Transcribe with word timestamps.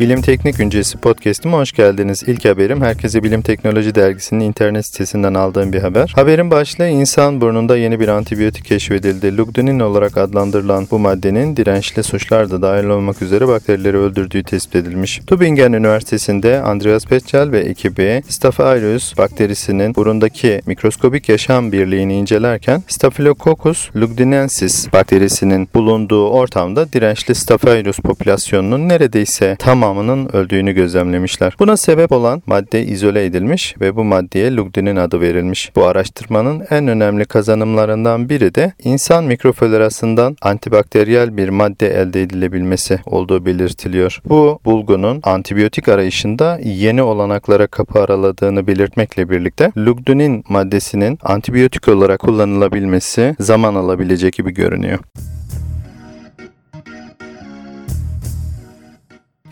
Bilim 0.00 0.22
Teknik 0.22 0.58
Güncesi 0.58 0.98
podcast'ime 0.98 1.56
hoş 1.56 1.72
geldiniz. 1.72 2.22
İlk 2.26 2.44
haberim 2.44 2.82
Herkese 2.82 3.22
Bilim 3.22 3.42
Teknoloji 3.42 3.94
Dergisi'nin 3.94 4.40
internet 4.40 4.86
sitesinden 4.86 5.34
aldığım 5.34 5.72
bir 5.72 5.80
haber. 5.80 6.12
Haberin 6.14 6.50
başlığı 6.50 6.88
insan 6.88 7.40
burnunda 7.40 7.76
yeni 7.76 8.00
bir 8.00 8.08
antibiyotik 8.08 8.64
keşfedildi. 8.64 9.36
Lugdinin 9.36 9.80
olarak 9.80 10.16
adlandırılan 10.16 10.86
bu 10.90 10.98
maddenin 10.98 11.56
dirençli 11.56 12.02
suçlar 12.02 12.50
da 12.50 12.62
dahil 12.62 12.84
olmak 12.84 13.22
üzere 13.22 13.48
bakterileri 13.48 13.96
öldürdüğü 13.96 14.42
tespit 14.42 14.76
edilmiş. 14.76 15.20
Tübingen 15.26 15.72
Üniversitesi'nde 15.72 16.62
Andreas 16.62 17.06
Petschel 17.06 17.52
ve 17.52 17.60
ekibi 17.60 18.22
Staphylococcus 18.28 19.18
bakterisinin 19.18 19.94
burundaki 19.94 20.60
mikroskobik 20.66 21.28
yaşam 21.28 21.72
birliğini 21.72 22.14
incelerken 22.14 22.82
Staphylococcus 22.88 23.90
lugdinensis 23.96 24.92
bakterisinin 24.92 25.68
bulunduğu 25.74 26.28
ortamda 26.28 26.92
dirençli 26.92 27.34
Staphylococcus 27.34 27.98
popülasyonunun 27.98 28.88
neredeyse 28.88 29.56
tam 29.58 29.83
tamamının 29.84 30.36
öldüğünü 30.36 30.72
gözlemlemişler. 30.72 31.56
Buna 31.58 31.76
sebep 31.76 32.12
olan 32.12 32.42
madde 32.46 32.82
izole 32.82 33.24
edilmiş 33.24 33.74
ve 33.80 33.96
bu 33.96 34.04
maddeye 34.04 34.56
lugdinin 34.56 34.96
adı 34.96 35.20
verilmiş. 35.20 35.72
Bu 35.76 35.84
araştırmanın 35.84 36.62
en 36.70 36.88
önemli 36.88 37.24
kazanımlarından 37.24 38.28
biri 38.28 38.54
de 38.54 38.72
insan 38.84 39.24
mikroflorasından 39.24 40.36
antibakteriyel 40.42 41.36
bir 41.36 41.48
madde 41.48 41.88
elde 41.88 42.22
edilebilmesi 42.22 43.00
olduğu 43.06 43.46
belirtiliyor. 43.46 44.20
Bu 44.28 44.58
bulgunun 44.64 45.20
antibiyotik 45.24 45.88
arayışında 45.88 46.58
yeni 46.64 47.02
olanaklara 47.02 47.66
kapı 47.66 48.00
araladığını 48.00 48.66
belirtmekle 48.66 49.30
birlikte 49.30 49.72
lugdinin 49.76 50.44
maddesinin 50.48 51.18
antibiyotik 51.22 51.88
olarak 51.88 52.20
kullanılabilmesi 52.20 53.36
zaman 53.40 53.74
alabilecek 53.74 54.32
gibi 54.32 54.54
görünüyor. 54.54 54.98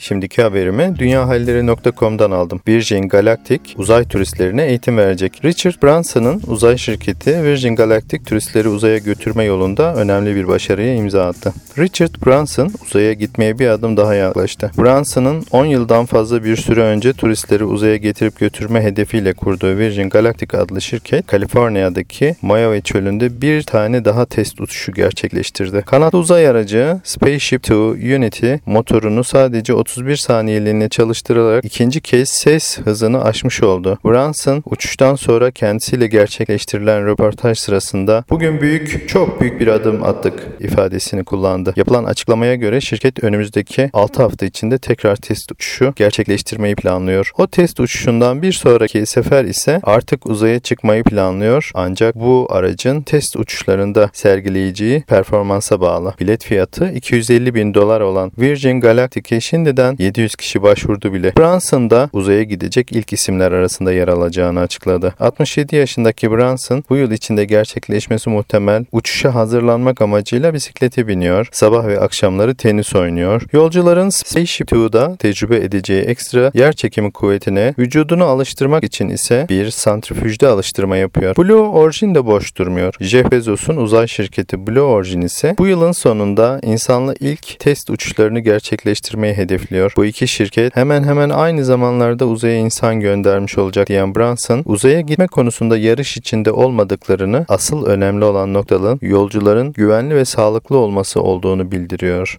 Şimdiki 0.02 0.42
haberimi 0.42 0.95
dünyahalleri.com'dan 0.98 2.31
aldım. 2.31 2.61
Virgin 2.69 3.08
Galactic 3.08 3.61
uzay 3.77 4.05
turistlerine 4.05 4.67
eğitim 4.67 4.97
verecek. 4.97 5.44
Richard 5.44 5.83
Branson'ın 5.83 6.42
uzay 6.47 6.78
şirketi 6.78 7.42
Virgin 7.42 7.77
Galactic 7.77 8.25
turistleri 8.25 8.69
uzaya 8.69 8.98
götürme 8.98 9.44
yolunda 9.44 9.94
önemli 9.94 10.36
bir 10.36 10.48
başarıya 10.48 10.94
imza 10.94 11.27
attı. 11.27 11.53
Richard 11.78 12.27
Branson 12.27 12.72
uzaya 12.86 13.12
gitmeye 13.12 13.59
bir 13.59 13.67
adım 13.67 13.97
daha 13.97 14.14
yaklaştı. 14.14 14.70
Branson'ın 14.78 15.44
10 15.50 15.64
yıldan 15.67 16.06
fazla 16.06 16.44
bir 16.44 16.56
süre 16.56 16.81
önce 16.81 17.12
turistleri 17.12 17.64
uzaya 17.64 17.97
getirip 17.97 18.39
götürme 18.39 18.83
hedefiyle 18.83 19.33
kurduğu 19.33 19.77
Virgin 19.78 20.09
Galactic 20.09 20.59
adlı 20.59 20.81
şirket, 20.81 21.27
Kaliforniya'daki 21.27 22.37
Mojave 22.42 22.81
çölünde 22.81 23.41
bir 23.42 23.62
tane 23.62 24.05
daha 24.05 24.27
test 24.27 24.61
uçuşu 24.61 24.92
gerçekleştirdi. 24.92 25.83
Kanatlı 25.87 26.19
uzay 26.19 26.48
aracı 26.48 27.00
Spaceship 27.05 27.64
2 27.64 27.75
Unity 27.75 28.55
motorunu 28.66 29.25
sadece 29.25 29.75
30 29.75 29.91
31 29.92 30.16
saniyeliğine 30.16 30.88
çalıştırılarak 30.88 31.64
ikinci 31.64 32.00
kez 32.00 32.28
ses 32.28 32.78
hızını 32.78 33.24
aşmış 33.24 33.62
oldu. 33.62 33.98
Branson 34.04 34.62
uçuştan 34.66 35.14
sonra 35.14 35.50
kendisiyle 35.50 36.06
gerçekleştirilen 36.06 37.06
röportaj 37.06 37.58
sırasında 37.58 38.24
bugün 38.30 38.60
büyük, 38.60 39.08
çok 39.08 39.40
büyük 39.40 39.60
bir 39.60 39.66
adım 39.66 40.02
attık 40.02 40.48
ifadesini 40.60 41.24
kullandı. 41.24 41.72
Yapılan 41.76 42.04
açıklamaya 42.04 42.54
göre 42.54 42.80
şirket 42.80 43.24
önümüzdeki 43.24 43.90
6 43.92 44.22
hafta 44.22 44.46
içinde 44.46 44.78
tekrar 44.78 45.16
test 45.16 45.52
uçuşu 45.52 45.92
gerçekleştirmeyi 45.96 46.74
planlıyor. 46.74 47.30
O 47.38 47.46
test 47.46 47.80
uçuşundan 47.80 48.42
bir 48.42 48.52
sonraki 48.52 49.06
sefer 49.06 49.44
ise 49.44 49.80
artık 49.82 50.26
uzaya 50.26 50.60
çıkmayı 50.60 51.04
planlıyor. 51.04 51.70
Ancak 51.74 52.14
bu 52.14 52.46
aracın 52.50 53.02
test 53.02 53.36
uçuşlarında 53.36 54.10
sergileyeceği 54.12 55.02
performansa 55.02 55.80
bağlı. 55.80 56.14
Bilet 56.20 56.44
fiyatı 56.44 56.92
250 56.92 57.54
bin 57.54 57.74
dolar 57.74 58.00
olan 58.00 58.32
Virgin 58.38 58.80
Galactic'e 58.80 59.40
şimdiden 59.40 59.81
Ülkeden 59.83 60.05
700 60.05 60.36
kişi 60.36 60.62
başvurdu 60.62 61.12
bile. 61.12 61.33
Branson 61.38 61.91
da 61.91 62.11
uzaya 62.12 62.42
gidecek 62.42 62.92
ilk 62.92 63.12
isimler 63.12 63.52
arasında 63.52 63.92
yer 63.92 64.08
alacağını 64.08 64.61
açıkladı. 64.61 65.14
67 65.20 65.77
yaşındaki 65.77 66.31
Branson 66.31 66.84
bu 66.91 66.97
yıl 66.97 67.10
içinde 67.10 67.44
gerçekleşmesi 67.44 68.31
muhtemel 68.31 68.84
uçuşa 68.93 69.34
hazırlanmak 69.34 70.00
amacıyla 70.00 70.54
bisiklete 70.54 71.09
biniyor. 71.09 71.48
Sabah 71.53 71.87
ve 71.87 72.00
akşamları 72.00 72.54
tenis 72.54 72.94
oynuyor. 72.94 73.43
Yolcuların 73.53 74.09
Spaceship 74.09 74.69
Two'da 74.69 75.16
tecrübe 75.16 75.56
edeceği 75.56 76.03
ekstra 76.03 76.50
yer 76.54 76.72
çekimi 76.72 77.12
kuvvetine 77.12 77.75
vücudunu 77.78 78.25
alıştırmak 78.25 78.84
için 78.84 79.09
ise 79.09 79.47
bir 79.49 79.70
santrifüjde 79.70 80.49
alıştırma 80.49 80.97
yapıyor. 80.97 81.37
Blue 81.37 81.56
Origin 81.56 82.14
de 82.14 82.26
boş 82.26 82.56
durmuyor. 82.56 82.94
Jeff 83.00 83.32
Bezos'un 83.32 83.76
uzay 83.76 84.09
şirketi 84.09 84.66
Blue 84.66 84.81
Origin 84.81 85.20
ise 85.20 85.54
bu 85.59 85.66
yılın 85.66 85.93
sonunda 85.93 86.60
insanla 86.62 87.14
ilk 87.20 87.59
test 87.59 87.91
uçuşlarını 87.91 88.41
gerçekleştirmeyi 88.41 89.34
hedefliyor 89.34 89.72
hedefliyor. 89.72 89.93
Bu 89.97 90.05
iki 90.05 90.28
şirket 90.28 90.77
hemen 90.77 91.05
hemen 91.05 91.31
aynı 91.31 91.65
zamanlarda 91.65 92.27
uzaya 92.27 92.56
insan 92.56 93.00
göndermiş 93.00 93.59
olacak 93.59 93.88
diyen 93.88 94.15
Branson, 94.15 94.62
uzaya 94.65 95.00
gitme 95.00 95.27
konusunda 95.27 95.78
yarış 95.78 96.16
içinde 96.16 96.53
olmadıklarını, 96.53 97.44
asıl 97.49 97.87
önemli 97.87 98.25
olan 98.25 98.55
noktanın 98.55 98.99
yolcuların 99.03 99.72
güvenli 99.72 100.15
ve 100.15 100.25
sağlıklı 100.25 100.77
olması 100.77 101.21
olduğunu 101.22 101.71
bildiriyor. 101.71 102.38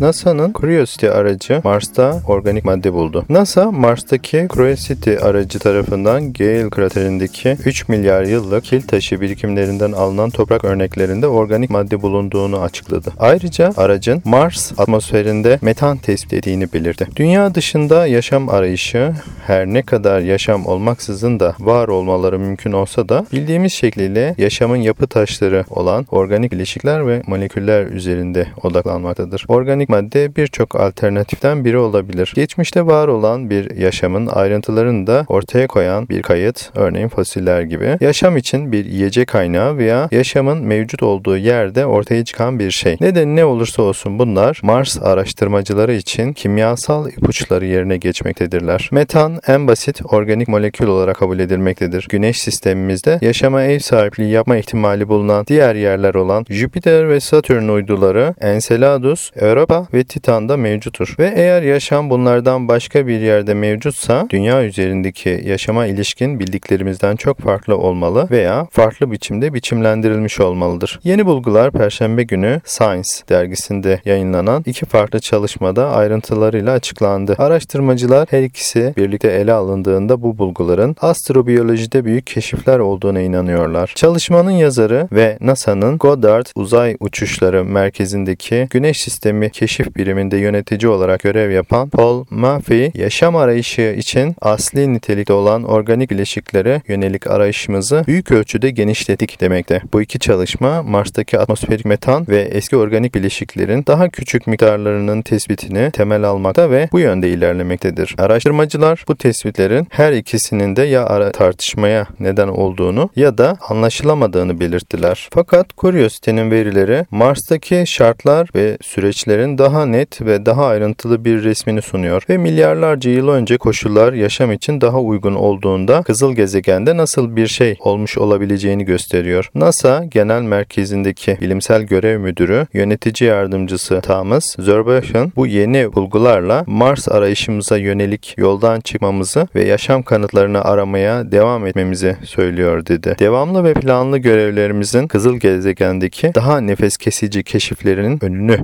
NASA'nın 0.00 0.52
Curiosity 0.52 1.08
aracı 1.08 1.60
Mars'ta 1.64 2.20
organik 2.28 2.64
madde 2.64 2.92
buldu. 2.92 3.24
NASA, 3.28 3.70
Mars'taki 3.70 4.46
Curiosity 4.50 5.14
aracı 5.22 5.58
tarafından 5.58 6.32
Gale 6.32 6.70
kraterindeki 6.70 7.56
3 7.64 7.88
milyar 7.88 8.22
yıllık 8.22 8.64
kil 8.64 8.82
taşı 8.82 9.20
birikimlerinden 9.20 9.92
alınan 9.92 10.30
toprak 10.30 10.64
örneklerinde 10.64 11.26
organik 11.26 11.70
madde 11.70 12.02
bulunduğunu 12.02 12.60
açıkladı. 12.60 13.12
Ayrıca 13.18 13.72
aracın 13.76 14.22
Mars 14.24 14.72
atmosferinde 14.78 15.58
metan 15.62 15.96
tespit 15.96 16.32
ettiğini 16.32 16.72
belirtti. 16.72 17.08
Dünya 17.16 17.54
dışında 17.54 18.06
yaşam 18.06 18.48
arayışı 18.48 19.12
her 19.46 19.66
ne 19.66 19.82
kadar 19.82 20.20
yaşam 20.20 20.66
olmaksızın 20.66 21.40
da 21.40 21.54
var 21.58 21.88
olmaları 21.88 22.38
mümkün 22.38 22.72
olsa 22.72 23.08
da 23.08 23.26
bildiğimiz 23.32 23.72
şekliyle 23.72 24.34
yaşamın 24.38 24.76
yapı 24.76 25.06
taşları 25.06 25.64
olan 25.70 26.06
organik 26.10 26.52
bileşikler 26.52 27.06
ve 27.06 27.22
moleküller 27.26 27.86
üzerinde 27.86 28.46
odaklanmaktadır. 28.62 29.44
Organik 29.48 29.89
madde 29.90 30.36
birçok 30.36 30.74
alternatiften 30.74 31.64
biri 31.64 31.78
olabilir. 31.78 32.32
Geçmişte 32.36 32.86
var 32.86 33.08
olan 33.08 33.50
bir 33.50 33.76
yaşamın 33.76 34.26
ayrıntılarını 34.26 35.06
da 35.06 35.24
ortaya 35.28 35.66
koyan 35.66 36.08
bir 36.08 36.22
kayıt, 36.22 36.70
örneğin 36.74 37.08
fosiller 37.08 37.62
gibi. 37.62 37.96
Yaşam 38.00 38.36
için 38.36 38.72
bir 38.72 38.84
yiyecek 38.84 39.28
kaynağı 39.28 39.76
veya 39.76 40.08
yaşamın 40.12 40.62
mevcut 40.62 41.02
olduğu 41.02 41.36
yerde 41.36 41.86
ortaya 41.86 42.24
çıkan 42.24 42.58
bir 42.58 42.70
şey. 42.70 42.96
Neden 43.00 43.36
ne 43.36 43.44
olursa 43.44 43.82
olsun 43.82 44.18
bunlar 44.18 44.60
Mars 44.62 45.02
araştırmacıları 45.02 45.92
için 45.92 46.32
kimyasal 46.32 47.08
ipuçları 47.08 47.66
yerine 47.66 47.96
geçmektedirler. 47.96 48.88
Metan 48.92 49.40
en 49.46 49.66
basit 49.66 50.00
organik 50.04 50.48
molekül 50.48 50.86
olarak 50.86 51.16
kabul 51.16 51.38
edilmektedir. 51.38 52.06
Güneş 52.08 52.40
sistemimizde 52.40 53.18
yaşama 53.22 53.62
ev 53.62 53.78
sahipliği 53.78 54.30
yapma 54.30 54.56
ihtimali 54.56 55.08
bulunan 55.08 55.46
diğer 55.46 55.74
yerler 55.74 56.14
olan 56.14 56.44
Jüpiter 56.48 57.08
ve 57.08 57.20
Satürn 57.20 57.68
uyduları 57.68 58.34
Enceladus, 58.40 59.30
Europa 59.36 59.79
ve 59.94 60.04
Titan'da 60.04 60.56
mevcuttur. 60.56 61.16
Ve 61.18 61.32
eğer 61.36 61.62
yaşam 61.62 62.10
bunlardan 62.10 62.68
başka 62.68 63.06
bir 63.06 63.20
yerde 63.20 63.54
mevcutsa 63.54 64.26
dünya 64.30 64.64
üzerindeki 64.64 65.42
yaşama 65.44 65.86
ilişkin 65.86 66.40
bildiklerimizden 66.40 67.16
çok 67.16 67.38
farklı 67.38 67.78
olmalı 67.78 68.28
veya 68.30 68.66
farklı 68.70 69.12
biçimde 69.12 69.54
biçimlendirilmiş 69.54 70.40
olmalıdır. 70.40 71.00
Yeni 71.04 71.26
bulgular 71.26 71.70
Perşembe 71.70 72.22
günü 72.22 72.60
Science 72.64 73.08
dergisinde 73.28 74.00
yayınlanan 74.04 74.62
iki 74.66 74.86
farklı 74.86 75.20
çalışmada 75.20 75.90
ayrıntılarıyla 75.90 76.72
açıklandı. 76.72 77.34
Araştırmacılar 77.38 78.28
her 78.30 78.42
ikisi 78.42 78.94
birlikte 78.96 79.28
ele 79.28 79.52
alındığında 79.52 80.22
bu 80.22 80.38
bulguların 80.38 80.96
astrobiyolojide 81.00 82.04
büyük 82.04 82.26
keşifler 82.26 82.78
olduğuna 82.78 83.20
inanıyorlar. 83.20 83.92
Çalışmanın 83.94 84.50
yazarı 84.50 85.08
ve 85.12 85.38
NASA'nın 85.40 85.98
Goddard 85.98 86.46
Uzay 86.54 86.96
Uçuşları 87.00 87.64
Merkezi'ndeki 87.64 88.66
Güneş 88.70 89.00
Sistemi 89.00 89.50
Keşif 89.50 89.69
keşif 89.70 89.96
biriminde 89.96 90.36
yönetici 90.36 90.88
olarak 90.88 91.20
görev 91.20 91.50
yapan 91.50 91.88
Paul 91.88 92.24
Murphy, 92.30 92.90
yaşam 92.94 93.36
arayışı 93.36 93.94
için 93.98 94.36
asli 94.40 94.94
nitelikte 94.94 95.32
olan 95.32 95.64
organik 95.64 96.10
bileşiklere 96.10 96.82
yönelik 96.88 97.26
arayışımızı 97.26 98.04
büyük 98.06 98.30
ölçüde 98.30 98.70
genişlettik 98.70 99.40
demekte. 99.40 99.82
Bu 99.92 100.02
iki 100.02 100.18
çalışma 100.18 100.82
Mars'taki 100.82 101.38
atmosferik 101.38 101.84
metan 101.84 102.26
ve 102.28 102.40
eski 102.40 102.76
organik 102.76 103.14
bileşiklerin 103.14 103.84
daha 103.86 104.08
küçük 104.08 104.46
miktarlarının 104.46 105.22
tespitini 105.22 105.90
temel 105.90 106.24
almakta 106.24 106.70
ve 106.70 106.88
bu 106.92 107.00
yönde 107.00 107.28
ilerlemektedir. 107.28 108.14
Araştırmacılar 108.18 109.04
bu 109.08 109.16
tespitlerin 109.16 109.86
her 109.90 110.12
ikisinin 110.12 110.76
de 110.76 110.82
ya 110.82 111.06
ara 111.06 111.32
tartışmaya 111.32 112.06
neden 112.20 112.48
olduğunu 112.48 113.10
ya 113.16 113.38
da 113.38 113.56
anlaşılamadığını 113.68 114.60
belirttiler. 114.60 115.28
Fakat 115.32 115.76
Curiosity'nin 115.76 116.50
verileri 116.50 117.06
Mars'taki 117.10 117.84
şartlar 117.86 118.48
ve 118.54 118.78
süreçlerin 118.82 119.59
daha 119.60 119.86
net 119.86 120.22
ve 120.22 120.46
daha 120.46 120.66
ayrıntılı 120.66 121.24
bir 121.24 121.44
resmini 121.44 121.82
sunuyor 121.82 122.22
ve 122.28 122.36
milyarlarca 122.36 123.10
yıl 123.10 123.28
önce 123.28 123.58
koşullar 123.58 124.12
yaşam 124.12 124.52
için 124.52 124.80
daha 124.80 125.00
uygun 125.00 125.34
olduğunda 125.34 126.02
kızıl 126.02 126.32
gezegende 126.32 126.96
nasıl 126.96 127.36
bir 127.36 127.46
şey 127.46 127.76
olmuş 127.80 128.18
olabileceğini 128.18 128.84
gösteriyor. 128.84 129.50
NASA 129.54 130.04
Genel 130.04 130.42
Merkezi'ndeki 130.42 131.38
bilimsel 131.40 131.82
görev 131.82 132.18
müdürü, 132.18 132.66
yönetici 132.72 133.30
yardımcısı 133.30 134.00
Thomas 134.00 134.56
Zurbuchen 134.58 135.32
bu 135.36 135.46
yeni 135.46 135.92
bulgularla 135.92 136.64
Mars 136.66 137.08
arayışımıza 137.08 137.76
yönelik 137.76 138.34
yoldan 138.38 138.80
çıkmamızı 138.80 139.48
ve 139.54 139.64
yaşam 139.64 140.02
kanıtlarını 140.02 140.64
aramaya 140.64 141.32
devam 141.32 141.66
etmemizi 141.66 142.16
söylüyor 142.24 142.86
dedi. 142.86 143.16
Devamlı 143.18 143.64
ve 143.64 143.74
planlı 143.74 144.18
görevlerimizin 144.18 145.08
kızıl 145.08 145.36
gezegendeki 145.36 146.32
daha 146.34 146.60
nefes 146.60 146.96
kesici 146.96 147.42
keşiflerinin 147.42 148.24
önünü 148.24 148.58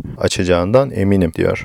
açacağından 0.77 0.91
eminim 1.01 1.33
diyor. 1.35 1.65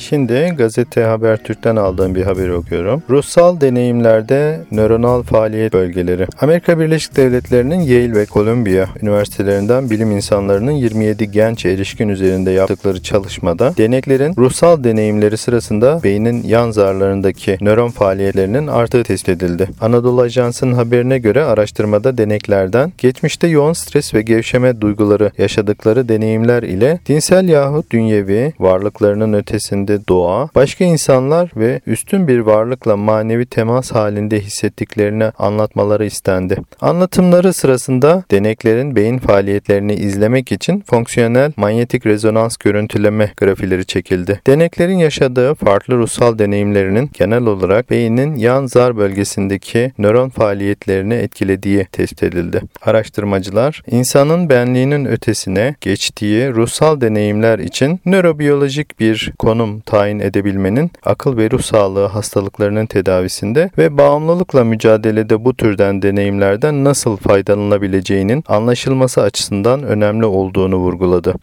Şimdi 0.00 0.52
gazete 0.58 1.02
Habertürk'ten 1.02 1.76
aldığım 1.76 2.14
bir 2.14 2.22
haberi 2.22 2.52
okuyorum. 2.52 3.02
Ruhsal 3.10 3.60
deneyimlerde 3.60 4.60
nöronal 4.70 5.22
faaliyet 5.22 5.72
bölgeleri. 5.72 6.26
Amerika 6.40 6.80
Birleşik 6.80 7.16
Devletleri'nin 7.16 7.80
Yale 7.80 8.14
ve 8.14 8.26
Columbia 8.26 8.86
üniversitelerinden 9.02 9.90
bilim 9.90 10.10
insanlarının 10.10 10.70
27 10.72 11.30
genç 11.30 11.66
erişkin 11.66 12.08
üzerinde 12.08 12.50
yaptıkları 12.50 13.02
çalışmada 13.02 13.74
deneklerin 13.76 14.34
ruhsal 14.38 14.84
deneyimleri 14.84 15.36
sırasında 15.36 16.00
beynin 16.04 16.42
yan 16.42 16.70
zarlarındaki 16.70 17.58
nöron 17.60 17.90
faaliyetlerinin 17.90 18.66
arttığı 18.66 19.04
tespit 19.04 19.28
edildi. 19.28 19.68
Anadolu 19.80 20.20
Ajansı'nın 20.20 20.72
haberine 20.72 21.18
göre 21.18 21.44
araştırmada 21.44 22.18
deneklerden 22.18 22.92
geçmişte 22.98 23.48
yoğun 23.48 23.72
stres 23.72 24.14
ve 24.14 24.22
gevşeme 24.22 24.80
duyguları 24.80 25.30
yaşadıkları 25.38 26.08
deneyimler 26.08 26.62
ile 26.62 26.98
dinsel 27.06 27.48
yahut 27.48 27.90
dünyevi 27.90 28.52
varlıklarının 28.58 29.32
ötesinde 29.32 29.89
doğa, 30.08 30.48
başka 30.54 30.84
insanlar 30.84 31.50
ve 31.56 31.80
üstün 31.86 32.28
bir 32.28 32.38
varlıkla 32.38 32.96
manevi 32.96 33.46
temas 33.46 33.92
halinde 33.92 34.40
hissettiklerini 34.40 35.24
anlatmaları 35.38 36.04
istendi. 36.04 36.56
Anlatımları 36.80 37.52
sırasında 37.52 38.24
deneklerin 38.30 38.96
beyin 38.96 39.18
faaliyetlerini 39.18 39.94
izlemek 39.94 40.52
için 40.52 40.84
fonksiyonel 40.86 41.52
manyetik 41.56 42.06
rezonans 42.06 42.56
görüntüleme 42.56 43.32
grafileri 43.36 43.86
çekildi. 43.86 44.40
Deneklerin 44.46 44.98
yaşadığı 44.98 45.54
farklı 45.54 45.96
ruhsal 45.96 46.38
deneyimlerinin 46.38 47.10
genel 47.12 47.46
olarak 47.46 47.90
beynin 47.90 48.36
yan 48.36 48.66
zar 48.66 48.96
bölgesindeki 48.96 49.92
nöron 49.98 50.28
faaliyetlerini 50.28 51.14
etkilediği 51.14 51.86
tespit 51.92 52.22
edildi. 52.22 52.60
Araştırmacılar 52.82 53.82
insanın 53.90 54.48
benliğinin 54.48 55.04
ötesine 55.04 55.74
geçtiği 55.80 56.50
ruhsal 56.54 57.00
deneyimler 57.00 57.58
için 57.58 58.00
nörobiyolojik 58.06 59.00
bir 59.00 59.32
konum 59.38 59.79
tayin 59.80 60.18
edebilmenin 60.18 60.90
akıl 61.04 61.36
ve 61.36 61.50
ruh 61.50 61.62
sağlığı 61.62 62.06
hastalıklarının 62.06 62.86
tedavisinde 62.86 63.70
ve 63.78 63.98
bağımlılıkla 63.98 64.64
mücadelede 64.64 65.44
bu 65.44 65.56
türden 65.56 66.02
deneyimlerden 66.02 66.84
nasıl 66.84 67.16
faydalanabileceğinin 67.16 68.44
anlaşılması 68.48 69.22
açısından 69.22 69.82
önemli 69.82 70.26
olduğunu 70.26 70.76
vurguladı. 70.76 71.34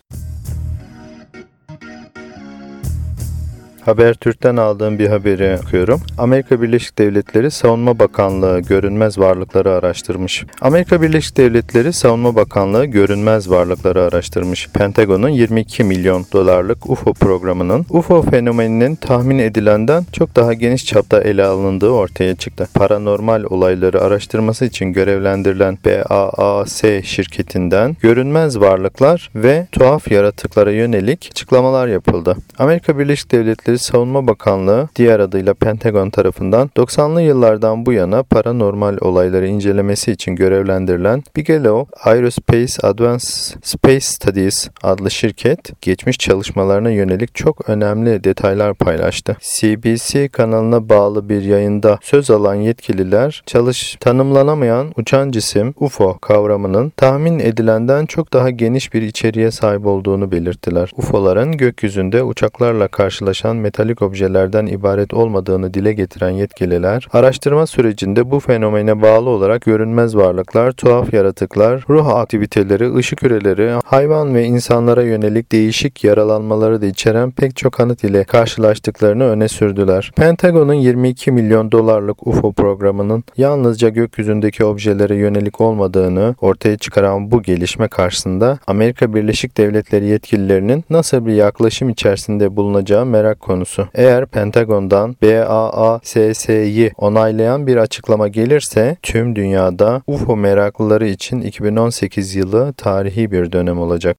Habertürk'ten 3.87 4.57
aldığım 4.57 4.99
bir 4.99 5.07
haberi 5.07 5.59
okuyorum. 5.63 6.01
Amerika 6.17 6.61
Birleşik 6.61 6.97
Devletleri 6.97 7.51
Savunma 7.51 7.99
Bakanlığı 7.99 8.59
görünmez 8.59 9.17
varlıkları 9.17 9.71
araştırmış. 9.71 10.45
Amerika 10.61 11.01
Birleşik 11.01 11.37
Devletleri 11.37 11.93
Savunma 11.93 12.35
Bakanlığı 12.35 12.85
görünmez 12.85 13.49
varlıkları 13.49 14.01
araştırmış. 14.01 14.67
Pentagon'un 14.73 15.29
22 15.29 15.83
milyon 15.83 16.25
dolarlık 16.33 16.89
UFO 16.89 17.13
programının 17.13 17.85
UFO 17.89 18.21
fenomeninin 18.21 18.95
tahmin 18.95 19.39
edilenden 19.39 20.05
çok 20.13 20.35
daha 20.35 20.53
geniş 20.53 20.85
çapta 20.85 21.21
ele 21.21 21.43
alındığı 21.43 21.89
ortaya 21.89 22.35
çıktı. 22.35 22.67
Paranormal 22.73 23.43
olayları 23.43 24.01
araştırması 24.01 24.65
için 24.65 24.93
görevlendirilen 24.93 25.77
BAAS 25.85 26.83
şirketinden 27.03 27.97
görünmez 28.01 28.59
varlıklar 28.59 29.29
ve 29.35 29.67
tuhaf 29.71 30.11
yaratıklara 30.11 30.71
yönelik 30.71 31.29
açıklamalar 31.31 31.87
yapıldı. 31.87 32.35
Amerika 32.57 32.99
Birleşik 32.99 33.31
Devletleri 33.31 33.76
Savunma 33.77 34.27
Bakanlığı 34.27 34.89
diğer 34.95 35.19
adıyla 35.19 35.53
Pentagon 35.53 36.09
tarafından 36.09 36.69
90'lı 36.75 37.21
yıllardan 37.21 37.85
bu 37.85 37.93
yana 37.93 38.23
paranormal 38.23 38.97
olayları 39.01 39.47
incelemesi 39.47 40.11
için 40.11 40.35
görevlendirilen 40.35 41.23
Bigelow 41.35 42.09
Aerospace 42.09 42.87
Advanced 42.87 43.57
Space 43.63 43.99
Studies 43.99 44.69
adlı 44.83 45.11
şirket 45.11 45.81
geçmiş 45.81 46.17
çalışmalarına 46.17 46.89
yönelik 46.89 47.35
çok 47.35 47.69
önemli 47.69 48.23
detaylar 48.23 48.73
paylaştı. 48.73 49.37
CBC 49.41 50.27
kanalına 50.27 50.89
bağlı 50.89 51.29
bir 51.29 51.41
yayında 51.41 51.99
söz 52.01 52.31
alan 52.31 52.55
yetkililer 52.55 53.43
çalış 53.45 53.97
tanımlanamayan 53.99 54.93
uçan 54.97 55.31
cisim 55.31 55.73
UFO 55.79 56.17
kavramının 56.17 56.89
tahmin 56.89 57.39
edilenden 57.39 58.05
çok 58.05 58.33
daha 58.33 58.49
geniş 58.49 58.93
bir 58.93 59.01
içeriğe 59.01 59.51
sahip 59.51 59.85
olduğunu 59.85 60.31
belirttiler. 60.31 60.91
UFO'ların 60.97 61.57
gökyüzünde 61.57 62.23
uçaklarla 62.23 62.87
karşılaşan 62.87 63.57
metalik 63.67 64.01
objelerden 64.01 64.65
ibaret 64.65 65.13
olmadığını 65.13 65.73
dile 65.73 65.93
getiren 65.93 66.29
yetkililer, 66.29 67.07
araştırma 67.13 67.67
sürecinde 67.67 68.31
bu 68.31 68.39
fenomene 68.39 69.01
bağlı 69.01 69.29
olarak 69.29 69.61
görünmez 69.61 70.15
varlıklar, 70.15 70.71
tuhaf 70.71 71.13
yaratıklar, 71.13 71.83
ruh 71.89 72.07
aktiviteleri, 72.07 72.95
ışık 72.95 73.19
küreleri, 73.19 73.71
hayvan 73.85 74.35
ve 74.35 74.45
insanlara 74.45 75.03
yönelik 75.03 75.51
değişik 75.51 76.03
yaralanmaları 76.03 76.81
da 76.81 76.85
içeren 76.85 77.31
pek 77.31 77.55
çok 77.55 77.73
kanıt 77.73 78.03
ile 78.03 78.23
karşılaştıklarını 78.23 79.23
öne 79.23 79.47
sürdüler. 79.47 80.11
Pentagon'un 80.15 80.73
22 80.73 81.31
milyon 81.31 81.71
dolarlık 81.71 82.27
UFO 82.27 82.51
programının 82.53 83.23
yalnızca 83.37 83.89
gökyüzündeki 83.89 84.65
objelere 84.65 85.15
yönelik 85.15 85.61
olmadığını 85.61 86.35
ortaya 86.41 86.77
çıkaran 86.77 87.31
bu 87.31 87.41
gelişme 87.41 87.87
karşısında 87.87 88.59
Amerika 88.67 89.13
Birleşik 89.13 89.57
Devletleri 89.57 90.05
yetkililerinin 90.05 90.83
nasıl 90.89 91.25
bir 91.25 91.33
yaklaşım 91.33 91.89
içerisinde 91.89 92.55
bulunacağı 92.55 93.05
merak 93.05 93.39
konusu. 93.39 93.56
Eğer 93.95 94.25
Pentagon'dan 94.25 95.15
BAASS'yi 95.23 96.91
onaylayan 96.97 97.67
bir 97.67 97.77
açıklama 97.77 98.27
gelirse 98.27 98.97
tüm 99.03 99.35
dünyada 99.35 100.01
UFO 100.07 100.35
meraklıları 100.35 101.07
için 101.07 101.41
2018 101.41 102.35
yılı 102.35 102.73
tarihi 102.73 103.31
bir 103.31 103.51
dönem 103.51 103.79
olacak. 103.79 104.17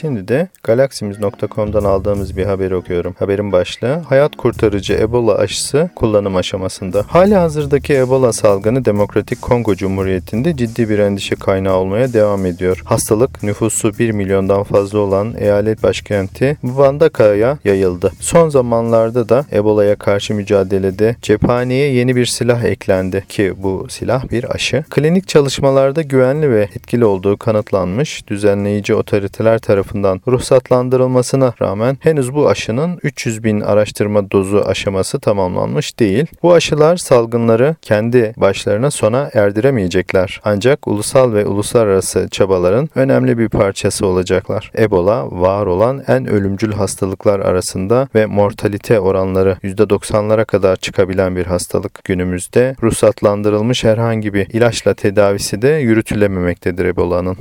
Şimdi 0.00 0.28
de 0.28 0.48
galaksimiz.com'dan 0.62 1.84
aldığımız 1.84 2.36
bir 2.36 2.44
haber 2.44 2.70
okuyorum. 2.70 3.14
Haberin 3.18 3.52
başlığı 3.52 3.94
hayat 3.94 4.36
kurtarıcı 4.36 4.92
Ebola 4.92 5.34
aşısı 5.34 5.90
kullanım 5.96 6.36
aşamasında. 6.36 7.04
Hali 7.08 7.34
hazırdaki 7.34 7.94
Ebola 7.94 8.32
salgını 8.32 8.84
Demokratik 8.84 9.42
Kongo 9.42 9.74
Cumhuriyeti'nde 9.74 10.56
ciddi 10.56 10.88
bir 10.88 10.98
endişe 10.98 11.34
kaynağı 11.34 11.76
olmaya 11.76 12.12
devam 12.12 12.46
ediyor. 12.46 12.82
Hastalık 12.84 13.42
nüfusu 13.42 13.98
1 13.98 14.10
milyondan 14.10 14.62
fazla 14.62 14.98
olan 14.98 15.34
eyalet 15.38 15.82
başkenti 15.82 16.56
Mbandaka'ya 16.62 17.58
yayıldı. 17.64 18.12
Son 18.20 18.48
zamanlarda 18.48 19.28
da 19.28 19.44
Ebola'ya 19.52 19.96
karşı 19.96 20.34
mücadelede 20.34 21.16
cephaneye 21.22 21.92
yeni 21.92 22.16
bir 22.16 22.26
silah 22.26 22.64
eklendi 22.64 23.24
ki 23.28 23.52
bu 23.56 23.86
silah 23.88 24.30
bir 24.30 24.54
aşı. 24.54 24.84
Klinik 24.90 25.28
çalışmalarda 25.28 26.02
güvenli 26.02 26.50
ve 26.50 26.62
etkili 26.62 27.04
olduğu 27.04 27.36
kanıtlanmış. 27.36 28.28
Düzenleyici 28.28 28.94
otoriteler 28.94 29.58
tarafından 29.58 29.89
tarafından 29.90 30.20
ruhsatlandırılmasına 30.28 31.52
rağmen 31.62 31.96
henüz 32.00 32.34
bu 32.34 32.48
aşının 32.48 32.98
300 33.02 33.44
bin 33.44 33.60
araştırma 33.60 34.30
dozu 34.30 34.64
aşaması 34.66 35.20
tamamlanmış 35.20 35.98
değil. 35.98 36.26
Bu 36.42 36.54
aşılar 36.54 36.96
salgınları 36.96 37.76
kendi 37.82 38.34
başlarına 38.36 38.90
sona 38.90 39.30
erdiremeyecekler. 39.34 40.40
Ancak 40.44 40.88
ulusal 40.88 41.32
ve 41.32 41.46
uluslararası 41.46 42.28
çabaların 42.30 42.88
önemli 42.94 43.38
bir 43.38 43.48
parçası 43.48 44.06
olacaklar. 44.06 44.72
Ebola 44.78 45.30
var 45.30 45.66
olan 45.66 46.02
en 46.08 46.26
ölümcül 46.26 46.72
hastalıklar 46.72 47.40
arasında 47.40 48.08
ve 48.14 48.26
mortalite 48.26 49.00
oranları 49.00 49.56
%90'lara 49.62 50.44
kadar 50.44 50.76
çıkabilen 50.76 51.36
bir 51.36 51.46
hastalık. 51.46 52.04
Günümüzde 52.04 52.76
ruhsatlandırılmış 52.82 53.84
herhangi 53.84 54.34
bir 54.34 54.46
ilaçla 54.50 54.94
tedavisi 54.94 55.62
de 55.62 55.68
yürütülememektedir 55.68 56.84
Ebola'nın. 56.84 57.36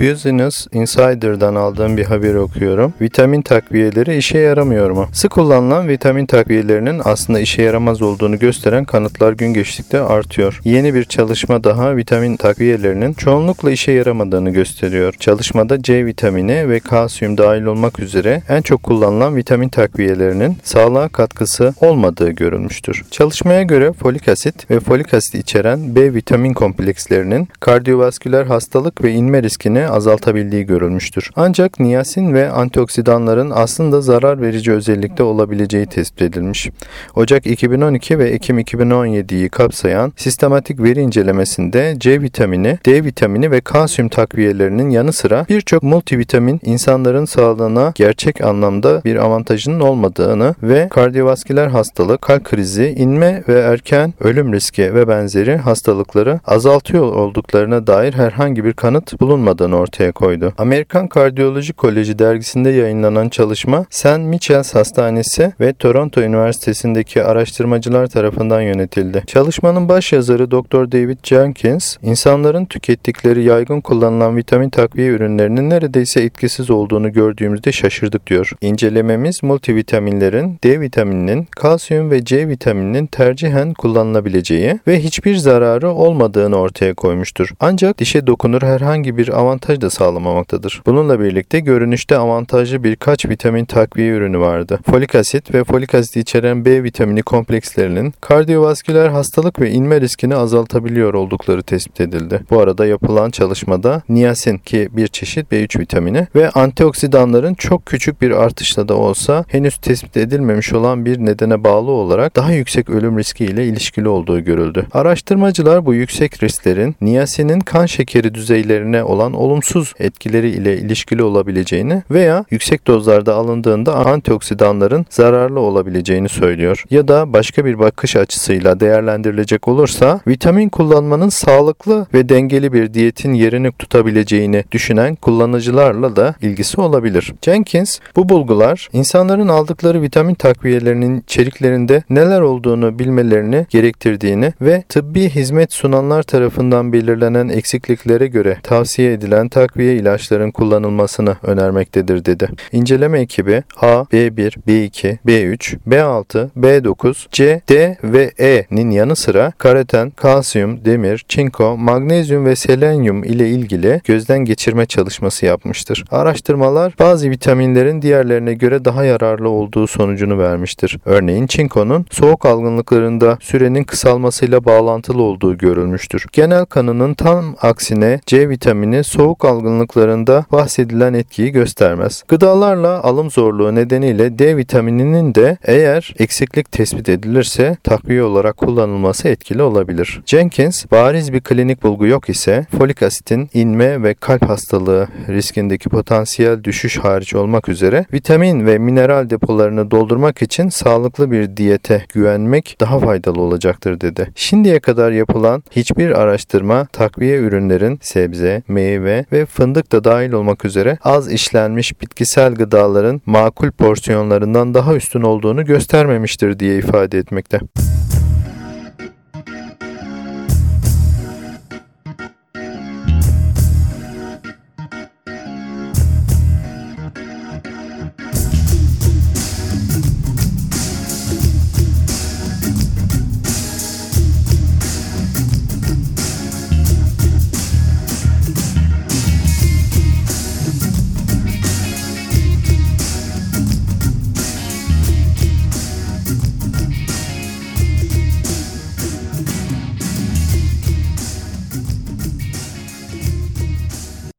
Business 0.00 0.66
Insider'dan 0.72 1.54
aldığım 1.54 1.96
bir 1.96 2.04
haber 2.04 2.34
okuyorum. 2.34 2.94
Vitamin 3.00 3.42
takviyeleri 3.42 4.16
işe 4.16 4.38
yaramıyor 4.38 4.90
mu? 4.90 5.06
Sık 5.12 5.30
kullanılan 5.30 5.88
vitamin 5.88 6.26
takviyelerinin 6.26 7.00
aslında 7.04 7.40
işe 7.40 7.62
yaramaz 7.62 8.02
olduğunu 8.02 8.38
gösteren 8.38 8.84
kanıtlar 8.84 9.32
gün 9.32 9.54
geçtikçe 9.54 10.00
artıyor. 10.00 10.60
Yeni 10.64 10.94
bir 10.94 11.04
çalışma 11.04 11.64
daha 11.64 11.96
vitamin 11.96 12.36
takviyelerinin 12.36 13.14
çoğunlukla 13.14 13.70
işe 13.70 13.92
yaramadığını 13.92 14.50
gösteriyor. 14.50 15.14
Çalışmada 15.20 15.82
C 15.82 16.06
vitamini 16.06 16.68
ve 16.68 16.80
kalsiyum 16.80 17.38
dahil 17.38 17.62
olmak 17.62 18.00
üzere 18.00 18.42
en 18.48 18.62
çok 18.62 18.82
kullanılan 18.82 19.36
vitamin 19.36 19.68
takviyelerinin 19.68 20.56
sağlığa 20.62 21.08
katkısı 21.08 21.74
olmadığı 21.80 22.30
görülmüştür. 22.30 23.04
Çalışmaya 23.10 23.62
göre 23.62 23.92
folik 23.92 24.28
asit 24.28 24.70
ve 24.70 24.80
folik 24.80 25.14
asit 25.14 25.34
içeren 25.34 25.96
B 25.96 26.14
vitamin 26.14 26.54
komplekslerinin 26.54 27.48
kardiyovasküler 27.60 28.44
hastalık 28.44 29.04
ve 29.04 29.12
inme 29.12 29.42
riskini 29.42 29.87
azaltabildiği 29.90 30.66
görülmüştür. 30.66 31.30
Ancak 31.36 31.80
niyasin 31.80 32.34
ve 32.34 32.50
antioksidanların 32.50 33.52
aslında 33.54 34.00
zarar 34.00 34.40
verici 34.40 34.72
özellikte 34.72 35.22
olabileceği 35.22 35.86
tespit 35.86 36.22
edilmiş. 36.22 36.70
Ocak 37.16 37.46
2012 37.46 38.18
ve 38.18 38.30
Ekim 38.30 38.58
2017'yi 38.58 39.48
kapsayan 39.48 40.12
sistematik 40.16 40.82
veri 40.82 41.00
incelemesinde 41.00 41.94
C 41.98 42.22
vitamini, 42.22 42.78
D 42.86 43.04
vitamini 43.04 43.50
ve 43.50 43.60
kalsiyum 43.60 44.08
takviyelerinin 44.08 44.90
yanı 44.90 45.12
sıra 45.12 45.46
birçok 45.48 45.82
multivitamin 45.82 46.60
insanların 46.64 47.24
sağlığına 47.24 47.92
gerçek 47.94 48.44
anlamda 48.44 49.04
bir 49.04 49.16
avantajının 49.16 49.80
olmadığını 49.80 50.54
ve 50.62 50.88
kardiyovasküler 50.88 51.66
hastalık, 51.66 52.22
kalp 52.22 52.44
krizi, 52.44 52.94
inme 52.98 53.42
ve 53.48 53.60
erken 53.60 54.14
ölüm 54.20 54.52
riski 54.52 54.94
ve 54.94 55.08
benzeri 55.08 55.56
hastalıkları 55.56 56.40
azaltıyor 56.46 57.02
olduklarına 57.02 57.86
dair 57.86 58.12
herhangi 58.12 58.64
bir 58.64 58.72
kanıt 58.72 59.20
bulunmadığını 59.20 59.77
ortaya 59.78 60.12
koydu. 60.12 60.52
Amerikan 60.58 61.08
Kardiyoloji 61.08 61.72
Koleji 61.72 62.18
dergisinde 62.18 62.70
yayınlanan 62.70 63.28
çalışma 63.28 63.86
St. 63.90 64.18
Michael's 64.18 64.74
Hastanesi 64.74 65.52
ve 65.60 65.72
Toronto 65.72 66.20
Üniversitesi'ndeki 66.20 67.24
araştırmacılar 67.24 68.06
tarafından 68.06 68.60
yönetildi. 68.60 69.22
Çalışmanın 69.26 69.88
baş 69.88 70.12
yazarı 70.12 70.50
Dr. 70.50 70.92
David 70.92 71.18
Jenkins, 71.22 71.96
insanların 72.02 72.64
tükettikleri 72.64 73.44
yaygın 73.44 73.80
kullanılan 73.80 74.36
vitamin 74.36 74.70
takviye 74.70 75.08
ürünlerinin 75.08 75.70
neredeyse 75.70 76.20
etkisiz 76.20 76.70
olduğunu 76.70 77.12
gördüğümüzde 77.12 77.72
şaşırdık 77.72 78.26
diyor. 78.26 78.50
İncelememiz 78.60 79.42
multivitaminlerin 79.42 80.58
D 80.64 80.80
vitamininin, 80.80 81.44
kalsiyum 81.44 82.10
ve 82.10 82.24
C 82.24 82.48
vitamininin 82.48 83.06
tercihen 83.06 83.74
kullanılabileceği 83.74 84.78
ve 84.86 85.00
hiçbir 85.00 85.36
zararı 85.36 85.90
olmadığını 85.90 86.56
ortaya 86.56 86.94
koymuştur. 86.94 87.48
Ancak 87.60 87.98
dişe 87.98 88.26
dokunur 88.26 88.62
herhangi 88.62 89.16
bir 89.16 89.38
avantaj 89.38 89.67
da 89.68 89.90
sağlamamaktadır. 89.90 90.82
Bununla 90.86 91.20
birlikte 91.20 91.60
görünüşte 91.60 92.16
avantajlı 92.16 92.84
birkaç 92.84 93.26
vitamin 93.26 93.64
takviye 93.64 94.12
ürünü 94.12 94.38
vardı. 94.38 94.78
Folik 94.90 95.14
asit 95.14 95.54
ve 95.54 95.64
folik 95.64 95.94
asit 95.94 96.16
içeren 96.16 96.64
B 96.64 96.82
vitamini 96.82 97.22
komplekslerinin 97.22 98.14
kardiyovasküler 98.20 99.08
hastalık 99.08 99.60
ve 99.60 99.70
inme 99.70 100.00
riskini 100.00 100.36
azaltabiliyor 100.36 101.14
oldukları 101.14 101.62
tespit 101.62 102.00
edildi. 102.00 102.40
Bu 102.50 102.60
arada 102.60 102.86
yapılan 102.86 103.30
çalışmada 103.30 104.02
niyasin 104.08 104.58
ki 104.58 104.88
bir 104.92 105.06
çeşit 105.06 105.52
B3 105.52 105.80
vitamini 105.80 106.26
ve 106.34 106.50
antioksidanların 106.50 107.54
çok 107.54 107.86
küçük 107.86 108.22
bir 108.22 108.30
artışla 108.30 108.88
da 108.88 108.94
olsa 108.94 109.44
henüz 109.48 109.76
tespit 109.76 110.16
edilmemiş 110.16 110.72
olan 110.72 111.04
bir 111.04 111.18
nedene 111.18 111.64
bağlı 111.64 111.90
olarak 111.90 112.36
daha 112.36 112.52
yüksek 112.52 112.90
ölüm 112.90 113.18
riski 113.18 113.44
ile 113.44 113.66
ilişkili 113.66 114.08
olduğu 114.08 114.40
görüldü. 114.40 114.86
Araştırmacılar 114.92 115.86
bu 115.86 115.94
yüksek 115.94 116.42
risklerin 116.42 116.96
niyasinin 117.00 117.60
kan 117.60 117.86
şekeri 117.86 118.34
düzeylerine 118.34 119.04
olan 119.04 119.32
olumsuz 119.58 119.94
etkileri 119.98 120.48
ile 120.48 120.76
ilişkili 120.76 121.22
olabileceğini 121.22 122.02
veya 122.10 122.44
yüksek 122.50 122.86
dozlarda 122.86 123.34
alındığında 123.34 123.94
antioksidanların 123.94 125.06
zararlı 125.10 125.60
olabileceğini 125.60 126.28
söylüyor. 126.28 126.84
Ya 126.90 127.08
da 127.08 127.32
başka 127.32 127.64
bir 127.64 127.78
bakış 127.78 128.16
açısıyla 128.16 128.80
değerlendirilecek 128.80 129.68
olursa 129.68 130.20
vitamin 130.26 130.68
kullanmanın 130.68 131.28
sağlıklı 131.28 132.06
ve 132.14 132.28
dengeli 132.28 132.72
bir 132.72 132.94
diyetin 132.94 133.34
yerini 133.34 133.72
tutabileceğini 133.72 134.64
düşünen 134.72 135.14
kullanıcılarla 135.14 136.16
da 136.16 136.34
ilgisi 136.42 136.80
olabilir. 136.80 137.34
Jenkins 137.42 137.98
bu 138.16 138.28
bulgular 138.28 138.88
insanların 138.92 139.48
aldıkları 139.48 140.02
vitamin 140.02 140.34
takviyelerinin 140.34 141.20
içeriklerinde 141.20 142.02
neler 142.10 142.40
olduğunu 142.40 142.98
bilmelerini 142.98 143.66
gerektirdiğini 143.70 144.52
ve 144.60 144.84
tıbbi 144.88 145.28
hizmet 145.28 145.72
sunanlar 145.72 146.22
tarafından 146.22 146.92
belirlenen 146.92 147.48
eksikliklere 147.48 148.26
göre 148.26 148.56
tavsiye 148.62 149.12
edilen 149.12 149.37
takviye 149.46 149.96
ilaçların 149.96 150.50
kullanılmasını 150.50 151.36
önermektedir 151.42 152.24
dedi. 152.24 152.48
İnceleme 152.72 153.20
ekibi 153.20 153.62
A, 153.80 153.86
B1, 153.86 154.56
B2, 154.68 155.18
B3, 155.26 155.76
B6, 155.88 156.48
B9, 156.56 157.26
C, 157.32 157.60
D 157.68 157.96
ve 158.04 158.32
E'nin 158.38 158.90
yanı 158.90 159.16
sıra 159.16 159.52
karaten, 159.58 160.10
kalsiyum, 160.10 160.84
demir, 160.84 161.24
çinko, 161.28 161.76
magnezyum 161.76 162.46
ve 162.46 162.56
selenyum 162.56 163.24
ile 163.24 163.48
ilgili 163.48 164.00
gözden 164.04 164.38
geçirme 164.38 164.86
çalışması 164.86 165.46
yapmıştır. 165.46 166.04
Araştırmalar 166.10 166.94
bazı 166.98 167.30
vitaminlerin 167.30 168.02
diğerlerine 168.02 168.54
göre 168.54 168.84
daha 168.84 169.04
yararlı 169.04 169.48
olduğu 169.48 169.86
sonucunu 169.86 170.38
vermiştir. 170.38 170.98
Örneğin 171.04 171.46
çinkonun 171.46 172.06
soğuk 172.10 172.46
algınlıklarında 172.46 173.38
sürenin 173.40 173.84
kısalmasıyla 173.84 174.64
bağlantılı 174.64 175.22
olduğu 175.22 175.58
görülmüştür. 175.58 176.26
Genel 176.32 176.64
kanının 176.64 177.14
tam 177.14 177.56
aksine 177.62 178.20
C 178.26 178.48
vitamini 178.48 179.04
soğuk 179.04 179.27
algınlıklarında 179.44 180.44
bahsedilen 180.52 181.14
etkiyi 181.14 181.52
göstermez. 181.52 182.24
Gıdalarla 182.28 183.02
alım 183.02 183.30
zorluğu 183.30 183.74
nedeniyle 183.74 184.38
D 184.38 184.56
vitamininin 184.56 185.34
de 185.34 185.56
eğer 185.64 186.14
eksiklik 186.18 186.72
tespit 186.72 187.08
edilirse 187.08 187.76
takviye 187.84 188.22
olarak 188.22 188.56
kullanılması 188.56 189.28
etkili 189.28 189.62
olabilir. 189.62 190.22
Jenkins, 190.26 190.84
bariz 190.90 191.32
bir 191.32 191.40
klinik 191.40 191.82
bulgu 191.82 192.06
yok 192.06 192.28
ise 192.28 192.66
folik 192.78 193.02
asitin 193.02 193.50
inme 193.54 194.02
ve 194.02 194.14
kalp 194.14 194.48
hastalığı 194.48 195.08
riskindeki 195.28 195.88
potansiyel 195.88 196.64
düşüş 196.64 196.98
hariç 196.98 197.34
olmak 197.34 197.68
üzere 197.68 198.06
vitamin 198.12 198.66
ve 198.66 198.78
mineral 198.78 199.30
depolarını 199.30 199.90
doldurmak 199.90 200.42
için 200.42 200.68
sağlıklı 200.68 201.30
bir 201.30 201.56
diyete 201.56 202.04
güvenmek 202.14 202.76
daha 202.80 202.98
faydalı 202.98 203.40
olacaktır 203.40 204.00
dedi. 204.00 204.28
Şimdiye 204.34 204.80
kadar 204.80 205.12
yapılan 205.12 205.62
hiçbir 205.70 206.10
araştırma 206.20 206.86
takviye 206.92 207.38
ürünlerin 207.38 207.98
sebze, 208.02 208.62
meyve 208.68 209.17
ve 209.32 209.46
fındık 209.46 209.92
da 209.92 210.04
dahil 210.04 210.32
olmak 210.32 210.64
üzere 210.64 210.98
az 211.04 211.32
işlenmiş 211.32 212.00
bitkisel 212.00 212.54
gıdaların 212.54 213.20
makul 213.26 213.70
porsiyonlarından 213.70 214.74
daha 214.74 214.94
üstün 214.94 215.22
olduğunu 215.22 215.64
göstermemiştir 215.64 216.58
diye 216.58 216.78
ifade 216.78 217.18
etmekte. 217.18 217.60